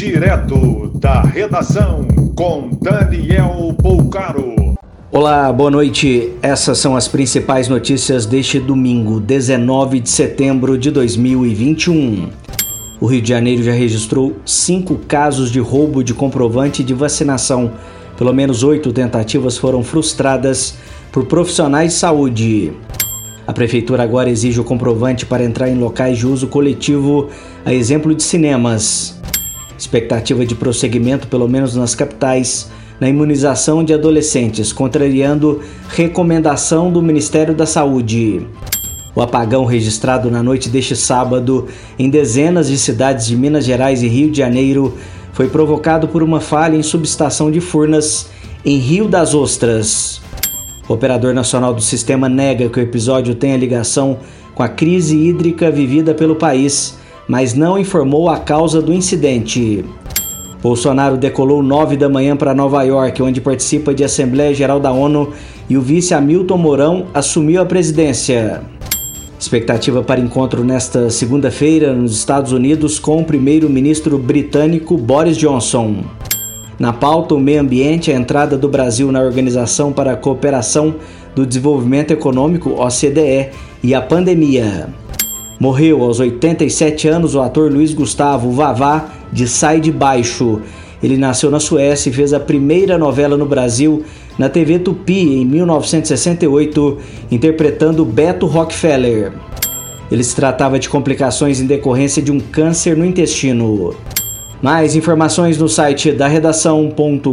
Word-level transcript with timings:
Direto 0.00 0.92
da 0.94 1.20
redação 1.20 2.08
com 2.34 2.70
Daniel 2.80 3.74
Poucaro. 3.82 4.74
Olá, 5.12 5.52
boa 5.52 5.70
noite. 5.70 6.32
Essas 6.40 6.78
são 6.78 6.96
as 6.96 7.06
principais 7.06 7.68
notícias 7.68 8.24
deste 8.24 8.58
domingo, 8.58 9.20
19 9.20 10.00
de 10.00 10.08
setembro 10.08 10.78
de 10.78 10.90
2021. 10.90 12.30
O 12.98 13.04
Rio 13.04 13.20
de 13.20 13.28
Janeiro 13.28 13.62
já 13.62 13.72
registrou 13.72 14.36
cinco 14.46 14.96
casos 15.06 15.52
de 15.52 15.60
roubo 15.60 16.02
de 16.02 16.14
comprovante 16.14 16.82
de 16.82 16.94
vacinação. 16.94 17.70
Pelo 18.16 18.32
menos 18.32 18.62
oito 18.62 18.94
tentativas 18.94 19.58
foram 19.58 19.82
frustradas 19.82 20.78
por 21.12 21.26
profissionais 21.26 21.92
de 21.92 21.98
saúde. 21.98 22.72
A 23.46 23.52
prefeitura 23.52 24.02
agora 24.02 24.30
exige 24.30 24.58
o 24.60 24.64
comprovante 24.64 25.26
para 25.26 25.44
entrar 25.44 25.68
em 25.68 25.78
locais 25.78 26.16
de 26.16 26.26
uso 26.26 26.46
coletivo, 26.46 27.28
a 27.66 27.74
exemplo 27.74 28.14
de 28.14 28.22
cinemas. 28.22 29.20
Expectativa 29.80 30.44
de 30.44 30.54
prosseguimento, 30.54 31.26
pelo 31.26 31.48
menos 31.48 31.74
nas 31.74 31.94
capitais, 31.94 32.70
na 33.00 33.08
imunização 33.08 33.82
de 33.82 33.94
adolescentes, 33.94 34.74
contrariando 34.74 35.62
recomendação 35.88 36.92
do 36.92 37.00
Ministério 37.00 37.54
da 37.54 37.64
Saúde. 37.64 38.46
O 39.16 39.22
apagão 39.22 39.64
registrado 39.64 40.30
na 40.30 40.42
noite 40.42 40.68
deste 40.68 40.94
sábado 40.94 41.66
em 41.98 42.10
dezenas 42.10 42.68
de 42.68 42.76
cidades 42.76 43.26
de 43.26 43.34
Minas 43.34 43.64
Gerais 43.64 44.02
e 44.02 44.06
Rio 44.06 44.30
de 44.30 44.36
Janeiro 44.36 44.98
foi 45.32 45.48
provocado 45.48 46.08
por 46.08 46.22
uma 46.22 46.40
falha 46.40 46.76
em 46.76 46.82
subestação 46.82 47.50
de 47.50 47.62
Furnas 47.62 48.28
em 48.62 48.76
Rio 48.76 49.08
das 49.08 49.32
Ostras. 49.34 50.20
O 50.86 50.92
operador 50.92 51.32
nacional 51.32 51.72
do 51.72 51.80
sistema 51.80 52.28
nega 52.28 52.68
que 52.68 52.78
o 52.78 52.82
episódio 52.82 53.34
tenha 53.34 53.56
ligação 53.56 54.18
com 54.54 54.62
a 54.62 54.68
crise 54.68 55.16
hídrica 55.16 55.70
vivida 55.70 56.12
pelo 56.12 56.36
país, 56.36 56.99
mas 57.30 57.54
não 57.54 57.78
informou 57.78 58.28
a 58.28 58.40
causa 58.40 58.82
do 58.82 58.92
incidente. 58.92 59.84
Bolsonaro 60.60 61.16
decolou 61.16 61.62
9 61.62 61.96
da 61.96 62.08
manhã 62.08 62.36
para 62.36 62.52
Nova 62.52 62.82
York, 62.82 63.22
onde 63.22 63.40
participa 63.40 63.94
de 63.94 64.02
Assembleia 64.02 64.52
Geral 64.52 64.80
da 64.80 64.90
ONU, 64.90 65.32
e 65.68 65.76
o 65.76 65.80
vice 65.80 66.12
Hamilton 66.12 66.58
Mourão 66.58 67.06
assumiu 67.14 67.62
a 67.62 67.64
presidência. 67.64 68.62
Expectativa 69.38 70.02
para 70.02 70.20
encontro 70.20 70.64
nesta 70.64 71.08
segunda-feira 71.08 71.94
nos 71.94 72.16
Estados 72.16 72.50
Unidos 72.50 72.98
com 72.98 73.20
o 73.20 73.24
primeiro-ministro 73.24 74.18
britânico 74.18 74.98
Boris 74.98 75.36
Johnson. 75.36 76.02
Na 76.80 76.92
pauta, 76.92 77.36
o 77.36 77.38
meio 77.38 77.60
ambiente, 77.60 78.10
a 78.10 78.16
entrada 78.16 78.58
do 78.58 78.68
Brasil 78.68 79.12
na 79.12 79.20
Organização 79.20 79.92
para 79.92 80.14
a 80.14 80.16
Cooperação 80.16 80.96
do 81.32 81.46
Desenvolvimento 81.46 82.10
Econômico, 82.10 82.70
OCDE, 82.70 83.50
e 83.84 83.94
a 83.94 84.02
pandemia. 84.02 84.88
Morreu 85.60 86.02
aos 86.02 86.18
87 86.18 87.06
anos 87.06 87.34
o 87.34 87.40
ator 87.42 87.70
Luiz 87.70 87.92
Gustavo 87.92 88.50
Vavá 88.50 89.10
de 89.30 89.46
Sai 89.46 89.78
de 89.78 89.92
Baixo. 89.92 90.62
Ele 91.02 91.18
nasceu 91.18 91.50
na 91.50 91.60
Suécia 91.60 92.08
e 92.08 92.12
fez 92.14 92.32
a 92.32 92.40
primeira 92.40 92.96
novela 92.96 93.36
no 93.36 93.44
Brasil 93.44 94.02
na 94.38 94.48
TV 94.48 94.78
Tupi 94.78 95.20
em 95.20 95.44
1968, 95.44 96.98
interpretando 97.30 98.06
Beto 98.06 98.46
Rockefeller. 98.46 99.34
Ele 100.10 100.24
se 100.24 100.34
tratava 100.34 100.78
de 100.78 100.88
complicações 100.88 101.60
em 101.60 101.66
decorrência 101.66 102.22
de 102.22 102.32
um 102.32 102.40
câncer 102.40 102.96
no 102.96 103.04
intestino. 103.04 103.94
Mais 104.62 104.96
informações 104.96 105.58
no 105.58 105.68
site 105.68 106.10
da 106.10 106.26
redação.com.br. 106.26 107.30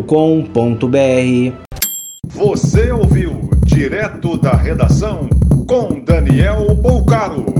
Você 2.27 2.91
ouviu 2.91 3.49
direto 3.65 4.37
da 4.37 4.53
redação 4.53 5.29
com 5.65 6.01
Daniel 6.03 6.75
Bolcaro. 6.75 7.56